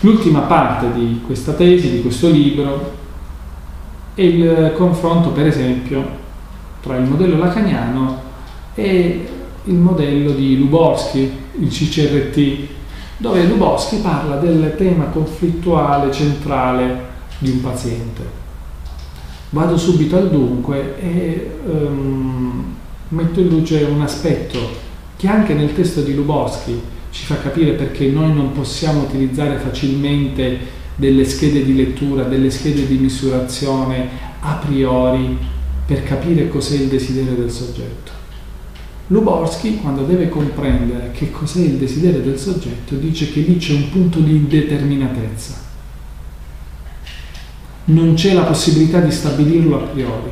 [0.00, 2.98] L'ultima parte di questa tesi, di questo libro,
[4.14, 6.02] è il confronto, per esempio,
[6.80, 8.22] tra il modello lacaniano
[8.74, 9.28] e
[9.64, 12.68] il modello di Luborsky, il CCRT,
[13.18, 17.08] dove Luborsky parla del tema conflittuale centrale
[17.38, 18.38] di un paziente.
[19.50, 22.74] Vado subito al dunque e um,
[23.08, 24.58] metto in luce un aspetto
[25.16, 26.80] che anche nel testo di Luborsky
[27.10, 32.86] ci fa capire perché noi non possiamo utilizzare facilmente delle schede di lettura, delle schede
[32.86, 34.08] di misurazione
[34.40, 35.36] a priori
[35.86, 38.12] per capire cos'è il desiderio del soggetto.
[39.08, 43.90] Luborsky, quando deve comprendere che cos'è il desiderio del soggetto, dice che lì c'è un
[43.90, 45.68] punto di indeterminatezza.
[47.86, 50.30] Non c'è la possibilità di stabilirlo a priori.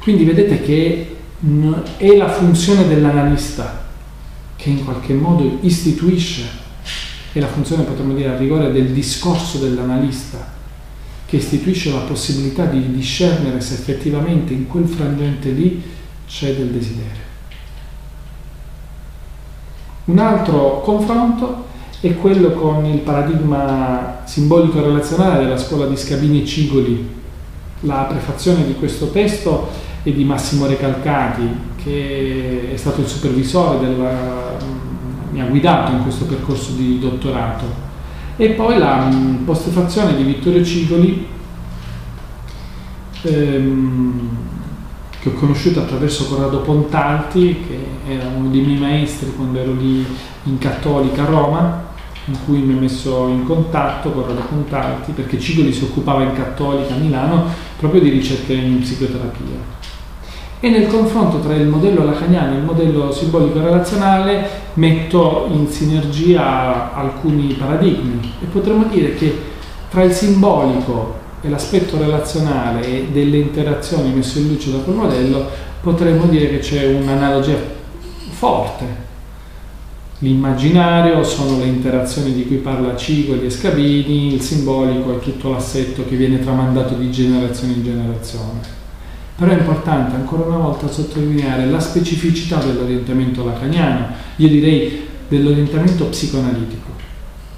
[0.00, 1.16] Quindi vedete che
[1.98, 3.85] è la funzione dell'analista
[4.66, 6.42] che in qualche modo istituisce,
[7.32, 10.54] è la funzione, potremmo dire, a rigore del discorso dell'analista,
[11.24, 15.80] che istituisce la possibilità di discernere se effettivamente in quel frangente lì
[16.26, 17.24] c'è del desiderio.
[20.06, 21.66] Un altro confronto
[22.00, 27.08] è quello con il paradigma simbolico relazionale della scuola di Scabini e Cigoli.
[27.86, 29.68] La prefazione di questo testo
[30.02, 34.56] è di Massimo Recalcati, che è stato il supervisore della,
[35.30, 37.64] mi ha guidato in questo percorso di dottorato.
[38.36, 39.08] E poi la
[39.44, 41.28] postfazione di Vittorio Cigoli,
[43.22, 44.28] ehm,
[45.20, 50.04] che ho conosciuto attraverso Corrado Pontalti, che era uno dei miei maestri quando ero lì
[50.42, 51.85] in Cattolica a Roma,
[52.26, 56.94] in cui mi ha messo in contatto Corrado Pontalti, perché Cigoli si occupava in Cattolica
[56.94, 57.44] a Milano
[57.78, 59.74] proprio di ricerca in psicoterapia.
[60.58, 66.94] E nel confronto tra il modello lacaniano e il modello simbolico relazionale metto in sinergia
[66.94, 69.38] alcuni paradigmi e potremmo dire che
[69.90, 75.46] tra il simbolico e l'aspetto relazionale e delle interazioni messe in luce da quel modello,
[75.80, 77.56] potremmo dire che c'è un'analogia
[78.30, 79.05] forte.
[80.20, 86.06] L'immaginario sono le interazioni di cui parla Cigoli e Scabini, il simbolico è tutto l'assetto
[86.06, 88.60] che viene tramandato di generazione in generazione.
[89.36, 94.06] Però è importante ancora una volta sottolineare la specificità dell'orientamento lacaniano,
[94.36, 96.90] io direi dell'orientamento psicoanalitico,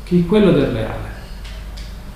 [0.02, 1.06] che è quello del reale.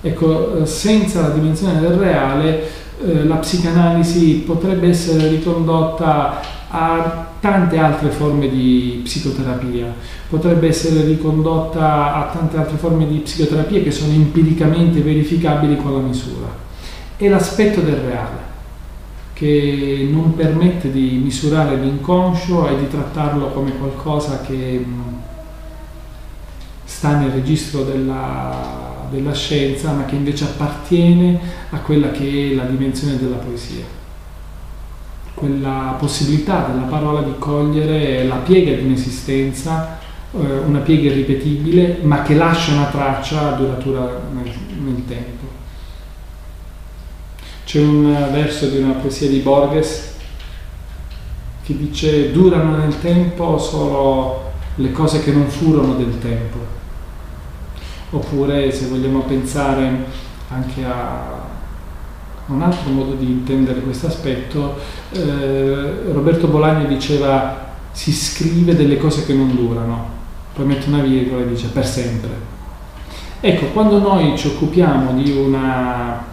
[0.01, 2.69] Ecco, eh, senza la dimensione del reale,
[3.05, 9.93] eh, la psicanalisi potrebbe essere ricondotta a tante altre forme di psicoterapia,
[10.29, 15.99] potrebbe essere ricondotta a tante altre forme di psicoterapia che sono empiricamente verificabili con la
[15.99, 16.47] misura.
[17.17, 18.51] È l'aspetto del reale
[19.35, 24.85] che non permette di misurare l'inconscio e di trattarlo come qualcosa che
[26.85, 28.82] sta nel registro della
[29.13, 31.39] della scienza, ma che invece appartiene
[31.71, 33.85] a quella che è la dimensione della poesia.
[35.35, 39.99] Quella possibilità della parola di cogliere la piega di un'esistenza,
[40.33, 44.53] eh, una piega irripetibile, ma che lascia una traccia duratura nel,
[44.83, 45.61] nel tempo.
[47.65, 50.11] C'è un verso di una poesia di Borges
[51.63, 56.81] che dice durano nel tempo solo le cose che non furono del tempo
[58.13, 60.05] oppure se vogliamo pensare
[60.49, 61.41] anche a
[62.47, 64.77] un altro modo di intendere questo aspetto,
[65.13, 70.09] eh, Roberto Bolagna diceva si scrive delle cose che non durano,
[70.55, 72.31] poi mette una virgola e dice per sempre.
[73.41, 75.11] Ecco, quando noi ci occupiamo
[75.45, 76.25] una,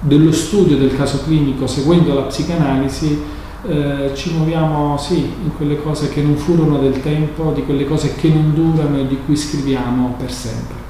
[0.00, 3.36] dello studio del caso clinico seguendo la psicanalisi,
[3.66, 8.14] eh, ci muoviamo sì in quelle cose che non furono del tempo, di quelle cose
[8.14, 10.87] che non durano e di cui scriviamo per sempre.